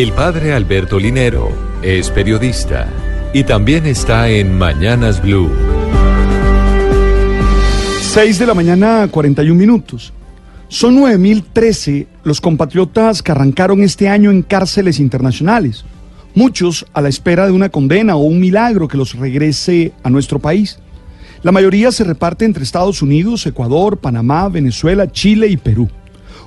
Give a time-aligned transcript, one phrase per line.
[0.00, 1.50] El padre Alberto Linero
[1.82, 2.88] es periodista
[3.34, 5.50] y también está en Mañanas Blue.
[8.00, 10.14] 6 de la mañana, 41 minutos.
[10.68, 15.84] Son 9.013 los compatriotas que arrancaron este año en cárceles internacionales,
[16.34, 20.38] muchos a la espera de una condena o un milagro que los regrese a nuestro
[20.38, 20.78] país.
[21.42, 25.90] La mayoría se reparte entre Estados Unidos, Ecuador, Panamá, Venezuela, Chile y Perú.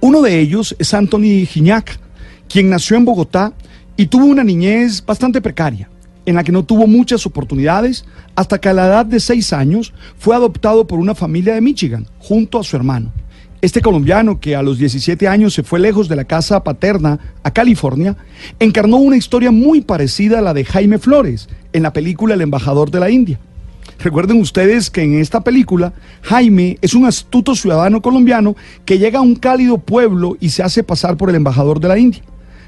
[0.00, 1.98] Uno de ellos es Anthony Gignac,
[2.48, 3.52] quien nació en Bogotá
[3.96, 5.88] y tuvo una niñez bastante precaria,
[6.26, 9.92] en la que no tuvo muchas oportunidades hasta que a la edad de seis años
[10.18, 13.12] fue adoptado por una familia de Michigan, junto a su hermano.
[13.60, 17.50] Este colombiano, que a los 17 años se fue lejos de la casa paterna a
[17.50, 18.14] California,
[18.58, 22.90] encarnó una historia muy parecida a la de Jaime Flores en la película El embajador
[22.90, 23.40] de la India.
[24.00, 28.54] Recuerden ustedes que en esta película Jaime es un astuto ciudadano colombiano
[28.84, 31.98] que llega a un cálido pueblo y se hace pasar por el embajador de la
[31.98, 32.22] India.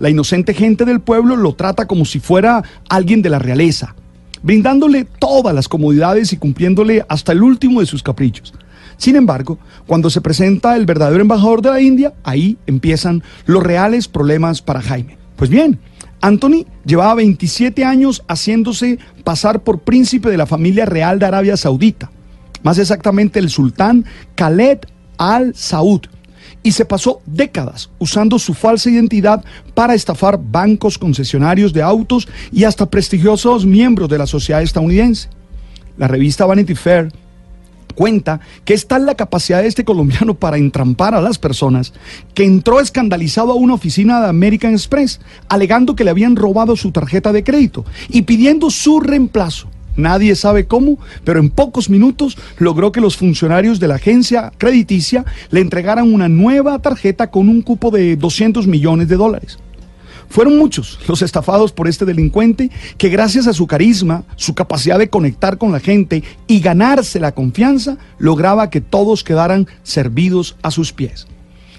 [0.00, 3.94] La inocente gente del pueblo lo trata como si fuera alguien de la realeza,
[4.42, 8.54] brindándole todas las comodidades y cumpliéndole hasta el último de sus caprichos.
[8.96, 14.08] Sin embargo, cuando se presenta el verdadero embajador de la India, ahí empiezan los reales
[14.08, 15.18] problemas para Jaime.
[15.36, 15.78] Pues bien,
[16.22, 22.10] Anthony llevaba 27 años haciéndose pasar por príncipe de la familia real de Arabia Saudita,
[22.62, 24.78] más exactamente el sultán Khaled
[25.18, 26.00] al Saud,
[26.62, 29.44] y se pasó décadas usando su falsa identidad
[29.74, 35.28] para estafar bancos concesionarios de autos y hasta prestigiosos miembros de la sociedad estadounidense.
[35.96, 37.12] La revista Vanity Fair
[37.94, 41.92] cuenta que es tal la capacidad de este colombiano para entrampar a las personas
[42.34, 46.92] que entró escandalizado a una oficina de American Express alegando que le habían robado su
[46.92, 49.68] tarjeta de crédito y pidiendo su reemplazo.
[50.00, 55.24] Nadie sabe cómo, pero en pocos minutos logró que los funcionarios de la agencia crediticia
[55.50, 59.58] le entregaran una nueva tarjeta con un cupo de 200 millones de dólares.
[60.30, 65.10] Fueron muchos los estafados por este delincuente que gracias a su carisma, su capacidad de
[65.10, 70.92] conectar con la gente y ganarse la confianza, lograba que todos quedaran servidos a sus
[70.92, 71.26] pies.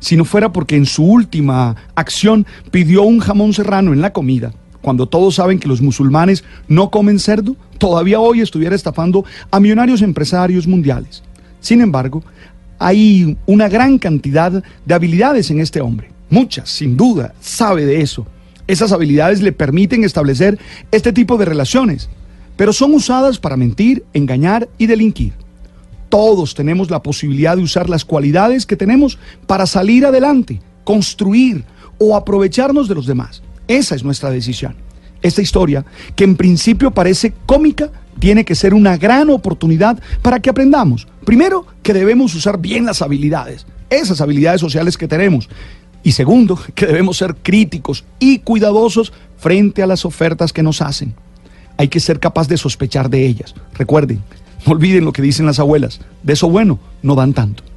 [0.00, 4.52] Si no fuera porque en su última acción pidió un jamón serrano en la comida,
[4.82, 10.02] cuando todos saben que los musulmanes no comen cerdo, todavía hoy estuviera estafando a millonarios
[10.02, 11.22] empresarios mundiales.
[11.60, 12.22] Sin embargo,
[12.78, 16.10] hay una gran cantidad de habilidades en este hombre.
[16.30, 18.26] Muchas, sin duda, sabe de eso.
[18.66, 20.58] Esas habilidades le permiten establecer
[20.92, 22.08] este tipo de relaciones,
[22.56, 25.32] pero son usadas para mentir, engañar y delinquir.
[26.08, 31.64] Todos tenemos la posibilidad de usar las cualidades que tenemos para salir adelante, construir
[31.98, 33.42] o aprovecharnos de los demás.
[33.68, 34.74] Esa es nuestra decisión.
[35.22, 35.84] Esta historia,
[36.16, 41.06] que en principio parece cómica, tiene que ser una gran oportunidad para que aprendamos.
[41.24, 45.48] Primero, que debemos usar bien las habilidades, esas habilidades sociales que tenemos,
[46.02, 51.14] y segundo, que debemos ser críticos y cuidadosos frente a las ofertas que nos hacen.
[51.76, 53.54] Hay que ser capaz de sospechar de ellas.
[53.74, 54.22] Recuerden,
[54.66, 57.67] no olviden lo que dicen las abuelas, de eso bueno no dan tanto.